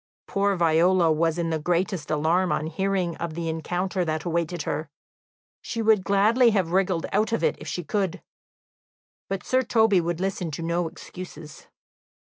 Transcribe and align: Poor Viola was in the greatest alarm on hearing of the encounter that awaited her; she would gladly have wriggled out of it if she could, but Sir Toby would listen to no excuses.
Poor 0.25 0.55
Viola 0.55 1.11
was 1.11 1.37
in 1.37 1.51
the 1.51 1.59
greatest 1.59 2.09
alarm 2.09 2.51
on 2.51 2.65
hearing 2.65 3.15
of 3.17 3.35
the 3.35 3.47
encounter 3.47 4.03
that 4.03 4.23
awaited 4.23 4.63
her; 4.63 4.89
she 5.61 5.79
would 5.79 6.03
gladly 6.03 6.49
have 6.49 6.71
wriggled 6.71 7.05
out 7.11 7.31
of 7.31 7.43
it 7.43 7.55
if 7.59 7.67
she 7.67 7.83
could, 7.83 8.19
but 9.29 9.45
Sir 9.45 9.61
Toby 9.61 10.01
would 10.01 10.19
listen 10.19 10.49
to 10.49 10.63
no 10.63 10.87
excuses. 10.89 11.67